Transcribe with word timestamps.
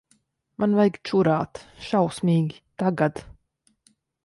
Man 0.63 0.71
vajag 0.79 0.97
čurāt. 1.09 1.61
Šausmīgi. 1.89 2.59
Tagad. 2.85 3.25